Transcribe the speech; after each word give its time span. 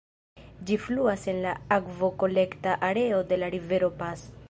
Ĝi 0.69 0.77
fluas 0.85 1.27
en 1.35 1.43
la 1.45 1.51
akvokolekta 1.77 2.77
areo 2.91 3.23
de 3.33 3.43
la 3.45 3.55
rivero 3.59 3.97
Pas. 4.03 4.31